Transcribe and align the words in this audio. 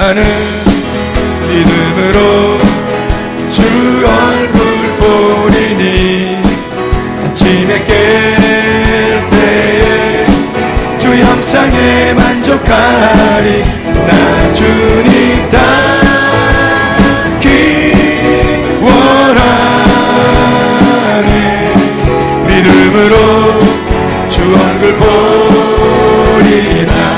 나는 0.00 0.22
믿음으로 1.48 2.56
주 3.48 3.62
얼굴 4.06 4.60
보리니 4.96 6.38
아침에 7.26 7.84
깰 7.84 9.28
때에 9.28 10.24
주 10.98 11.12
형상에 11.16 12.14
만족하리. 12.14 13.64
나 14.06 14.52
주님 14.52 15.48
닮기 17.34 17.42
원하네 18.80 19.74
믿음으로 22.46 23.16
주 24.28 24.42
얼굴 24.42 24.94
보리라 24.96 26.86
나 26.86 27.17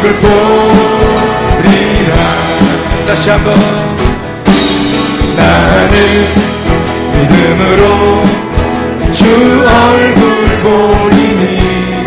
얼굴 0.00 0.18
보리라. 0.18 2.14
다시 3.06 3.28
한번. 3.28 3.54
나는 5.36 5.90
믿음으로 7.12 8.24
주 9.12 9.24
얼굴 9.68 10.60
보리니 10.60 12.04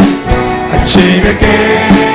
아침에 0.71 1.37
깰 1.37 2.12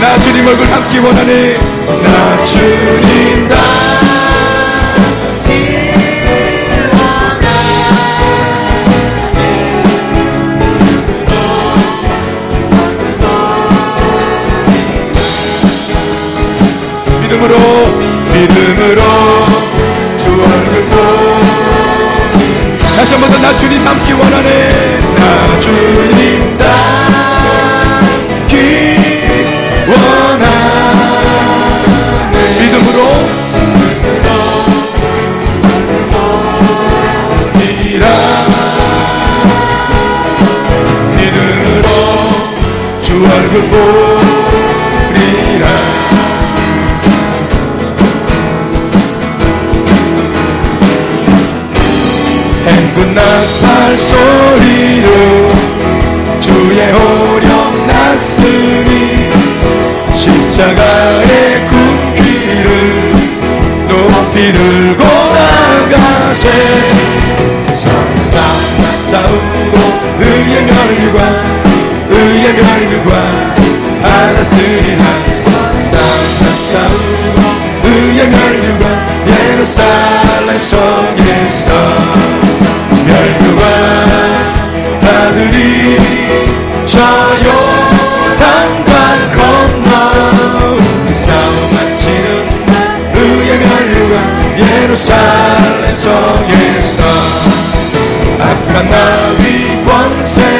나 0.00 0.18
주님 0.18 0.46
얼굴 0.46 0.66
담기 0.68 0.98
원하네 0.98 1.56
나 2.02 2.42
주님 2.42 3.48
닮기 3.48 3.64
믿음으로 17.22 17.56
믿음으로 18.32 19.02
주 20.16 20.26
얼굴 20.30 20.84
보. 20.86 20.94
다시 22.96 23.14
한 23.14 23.20
번 23.20 23.30
더 23.30 23.38
나 23.40 23.54
주님 23.56 23.82
닮기 23.84 24.12
원하네 24.12 24.98
나 25.16 25.58
주님 25.58 26.58
닮기 26.58 26.63
주 43.54 43.60
얼굴 43.60 43.70
보리라. 45.10 45.68
행군 52.66 53.14
나팔 53.14 53.96
소리로 53.96 55.08
주의 56.40 56.80
호령 56.90 57.86
났으니 57.86 59.30
십자가의 60.12 61.66
군기를 61.68 62.68
높이 63.86 64.34
들고 64.52 65.04
나가세. 65.04 66.48
성상 67.70 68.40
싸우고 68.90 69.74
의의 70.18 70.54
멸류관 70.64 71.18
의의 72.10 72.54
멸류관 72.54 73.13
받았으리라 74.44 75.04
성상 75.30 75.98
싸우고 76.52 77.40
의의 77.84 78.28
멸류관 78.28 78.84
예루살렘 79.26 80.60
성에서 80.60 81.70
멸류관 83.06 83.64
아들이 85.02 85.98
저 86.84 87.00
요단강 87.40 88.86
건너 89.34 91.14
싸움 91.14 91.40
마치는 91.72 92.26
의의 93.14 93.58
멸류관 93.58 94.14
예루살렘 94.58 95.94
성에서 95.96 97.02
악한 98.38 98.86
나위 98.86 99.82
권세 99.84 100.53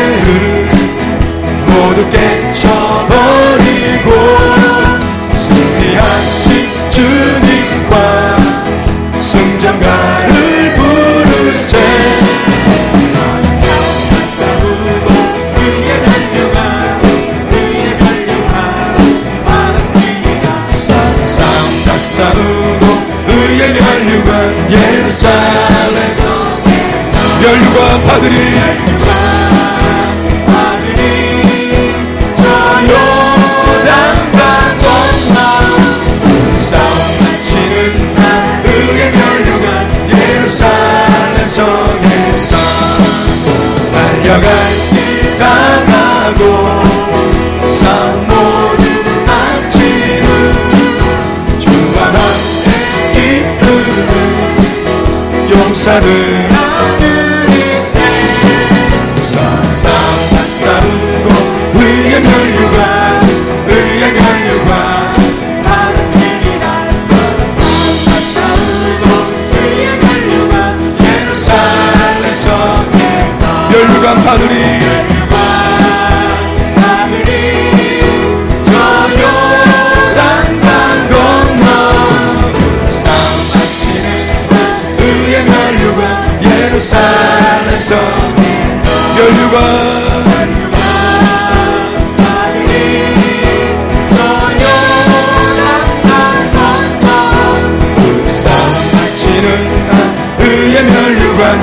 멸류관 27.55 28.03
파들이. 28.03 28.35
아들이 30.49 31.95
요단 32.91 33.93
강 34.33 34.43
건너 34.83 35.39
싸움 36.57 36.83
마치는 37.21 38.15
날 38.17 38.23
의의 38.65 39.01
멸류관 39.13 39.65
예루살렘 40.11 41.49
성에서 41.49 42.57
달려갈 43.93 44.49
길 44.91 44.95
당하고 45.39 46.41
싸움 47.71 48.27
모두 48.27 48.83
마치는 49.27 50.29
주와 51.61 51.97
함께 52.07 52.67
기쁘는 53.15 54.11
용사들 55.51 56.54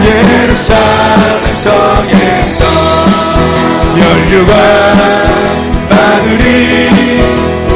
예루살렘 0.04 1.56
성에서 1.56 2.66
멸류관 3.96 4.56
바늘이 5.90 6.90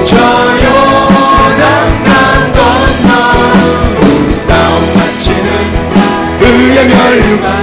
저 0.04 0.18
요단강 0.64 2.08
건너 2.52 4.32
싸움 4.32 4.96
마치는 4.96 5.50
의의 6.42 6.88
멸류관 6.88 7.55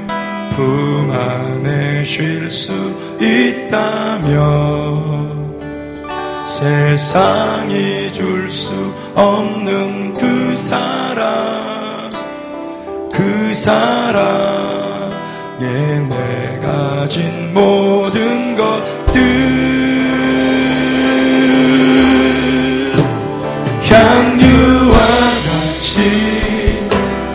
품 0.52 1.12
안에 1.12 2.04
쉴 2.04 2.50
수 2.50 2.72
있다면 3.20 4.34
세상이 6.46 8.12
줄 8.12 8.50
수 8.50 8.74
없는 9.16 10.14
그 10.16 10.58
사랑 10.58 12.10
그 13.12 13.54
사랑에 13.54 14.34
내 16.10 16.60
가 16.64 17.06
진 17.10 17.54
모든 17.54 18.56
것 18.56 18.93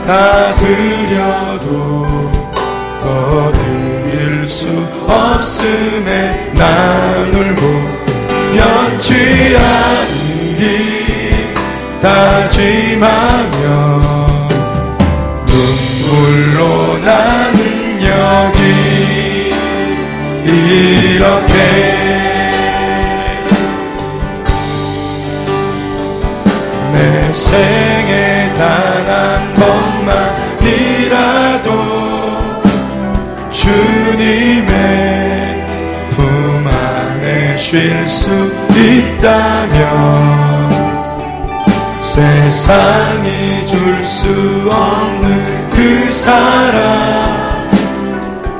다 0.08 0.54
드려도 0.54 2.06
더 3.02 3.52
드릴 3.52 4.48
수 4.48 4.66
없음에 5.06 6.50
난 6.54 7.34
울고 7.34 7.62
면치 8.54 9.54
않으리 9.54 10.64
다짐하며 12.00 13.50
눈물로 15.44 16.96
나는 17.00 18.00
여기 18.02 19.52
이렇게 20.46 21.52
내한 26.94 27.34
번만이라도 30.60 31.70
주님의 33.50 34.66
품 36.10 36.66
안에 36.66 37.56
쉴 37.56 38.06
수 38.06 38.30
있다면 38.74 39.78
세상이 42.02 43.66
줄 43.66 44.04
수 44.04 44.26
없는 44.70 45.70
그 45.74 46.12
사랑 46.12 47.68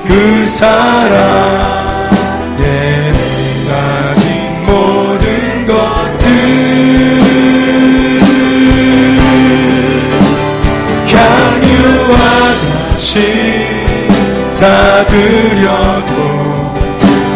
그 0.07 0.47
사랑 0.47 1.98
다 14.59 15.07
드려도 15.07 16.13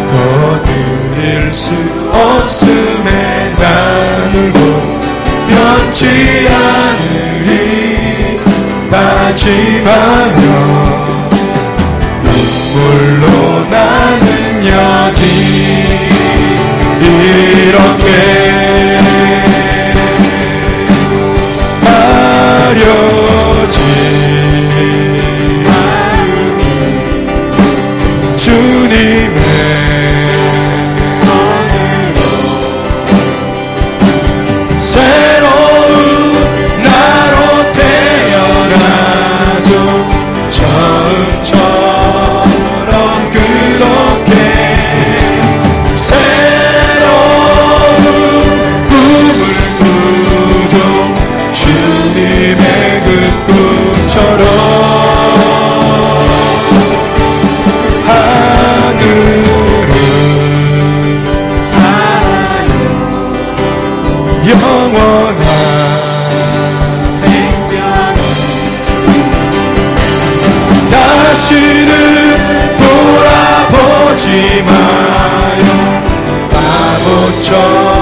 더 0.09 0.61
드릴 0.61 1.53
수 1.53 1.73
없음에 2.11 3.55
난 3.55 4.35
울고 4.35 4.59
면치 5.47 6.47
않으리 6.49 8.39
다짐하며 8.91 10.41
눈물로 12.73 13.69
나는 13.69 14.65
여기 14.67 15.23
이렇게 17.69 18.07
하려지 22.73 24.02
주님의 28.35 29.29
원한 64.93 65.41
생명. 67.21 67.73
다시는 70.91 71.91
돌아보지 72.77 74.27
마요. 74.63 75.63
바보처럼 76.49 77.92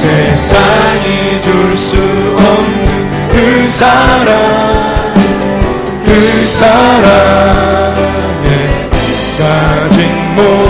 세상이 0.00 1.42
줄 1.42 1.76
수 1.76 1.98
없는 1.98 3.30
그 3.32 3.68
사랑 3.68 5.14
그 6.06 6.48
사랑에 6.48 8.00
가진 9.38 10.34
모 10.36 10.69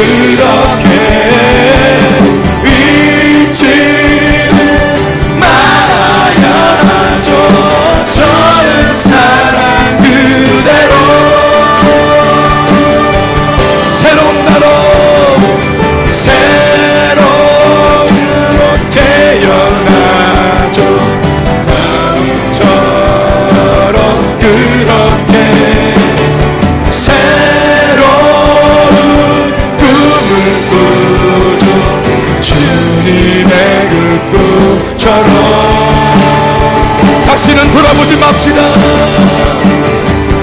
돌아보지 37.87 38.17
맙시다. 38.17 38.61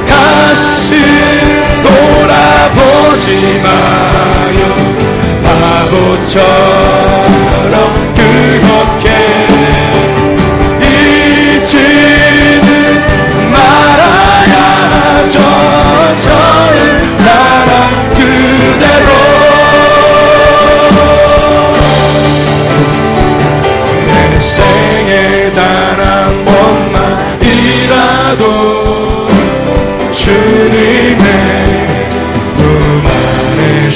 다시 0.06 0.96
돌아보지 1.82 3.62
마요. 3.62 4.62
바보처럼 5.44 6.73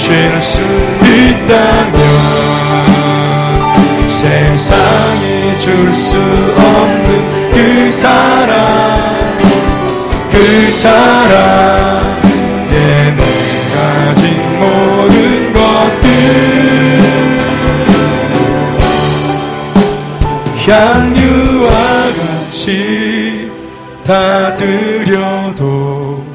쉴수 0.08 0.62
있다면 1.04 2.00
세상이 4.08 5.58
줄 5.60 5.94
수 5.94 6.16
없는 6.16 7.52
그 7.52 7.92
사랑 7.92 9.28
그 10.32 10.72
사랑. 10.72 12.18
내내 12.70 13.22
가진 13.76 14.60
모든 14.60 15.54
것들 15.54 16.08
향유와 20.68 21.70
같이 22.18 23.52
다 24.06 24.56
드려도 24.56 26.26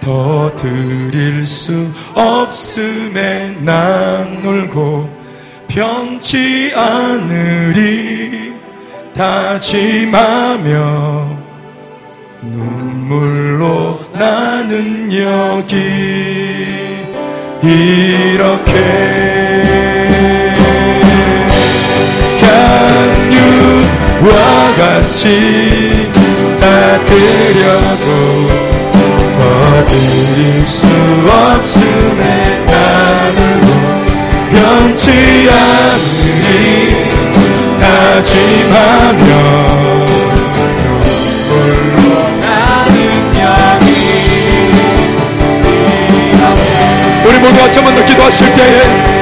더 0.00 0.54
드릴 0.56 1.46
수 1.46 1.72
없음에 2.14 3.56
난 3.60 4.44
울고 4.44 5.08
변치 5.68 6.72
않으리. 6.74 8.54
다짐하며 9.14 10.72
눈물로 12.42 14.00
나는 14.12 15.08
여기 15.12 15.76
이렇게 17.62 18.72
향유와 22.42 24.34
같이 24.76 26.10
다 26.60 27.04
드려도 27.04 28.63
더 29.64 29.84
드릴 29.86 30.66
수 30.66 30.86
없음에 31.26 32.66
나는 32.66 33.60
변치 34.50 35.48
않으리 35.50 37.08
다짐하며 37.80 39.24
우리 47.26 47.38
모두 47.38 47.58
같이 47.58 47.78
한번 47.78 47.94
더 47.94 48.04
기도하실 48.04 48.54
때에 48.54 49.14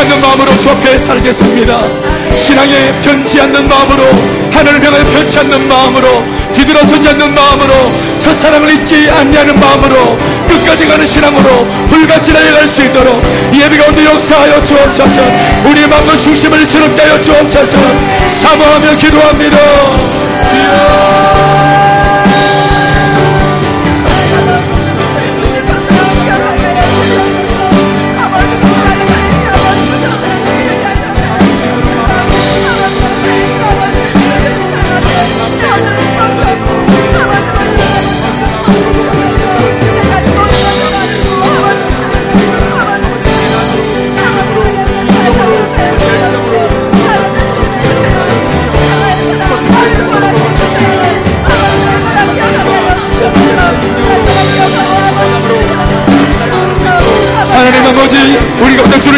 않는 0.00 0.20
마음으로 0.20 0.58
좋게 0.58 0.98
살겠습니다 0.98 2.13
신앙에 2.36 2.92
변치 3.02 3.40
않는 3.40 3.68
마음으로 3.68 4.04
하늘을 4.52 4.82
향해 4.84 5.04
변치 5.04 5.38
않는 5.38 5.68
마음으로 5.68 6.24
뒤돌아서지 6.52 7.08
않는 7.08 7.34
마음으로 7.34 7.74
첫사랑을 8.18 8.72
잊지 8.74 9.10
않냐는 9.10 9.58
마음으로 9.58 10.16
끝까지 10.48 10.86
가는 10.86 11.06
신앙으로 11.06 11.66
불같이 11.86 12.32
달려갈 12.32 12.68
수 12.68 12.82
있도록 12.84 13.22
예배 13.52 13.76
가운데 13.78 14.04
역사하여 14.04 14.62
주옵소서. 14.62 15.22
우리 15.66 15.86
마음의 15.86 16.18
중심을 16.18 16.64
새롭게 16.66 17.02
하여 17.02 17.20
주옵소서. 17.20 17.78
사모하며 18.28 18.96
기도합니다 18.96 19.58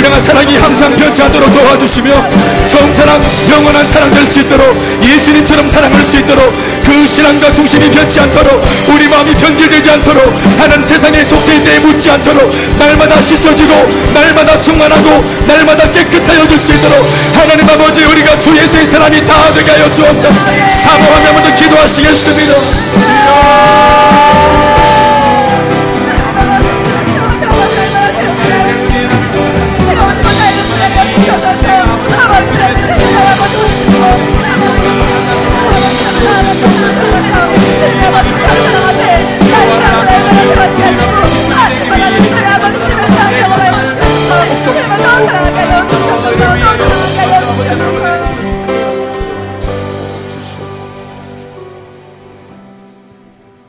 향한 0.07 0.21
사랑이 0.21 0.57
항상 0.57 0.95
변치 0.95 1.21
않도록 1.23 1.53
도와주시며 1.53 2.31
정사랑 2.67 3.21
영원한 3.51 3.89
사랑 3.89 4.09
될 4.15 4.25
수 4.27 4.41
있도록 4.41 4.77
예수님처럼 5.03 5.69
사랑할 5.69 6.03
수 6.05 6.19
있도록 6.19 6.53
그 6.85 7.07
신앙과 7.07 7.53
중심이 7.53 7.89
변치 7.89 8.21
않도록 8.21 8.63
우리 8.89 9.09
마음이 9.09 9.35
변질되지 9.35 9.91
않도록 9.91 10.35
하나님 10.59 10.83
세상의 10.83 11.25
속세에 11.25 11.61
대해 11.63 11.79
묻지 11.81 12.11
않도록 12.11 12.53
날마다 12.79 13.21
씻어지고 13.21 13.73
날마다 14.15 14.61
충만하고 14.61 15.25
날마다 15.47 15.91
깨끗하여 15.91 16.47
줄 16.47 16.59
수 16.59 16.73
있도록 16.75 17.07
하나님 17.35 17.69
아버지 17.69 18.03
우리가 18.05 18.39
주 18.39 18.57
예수의 18.57 18.87
사람이 18.87 19.25
다 19.25 19.53
되게 19.55 19.71
하여 19.71 19.91
주옵소서. 19.93 20.35
사모하며 20.69 21.33
먼저 21.33 21.55
기도하시겠습니다 21.55 23.16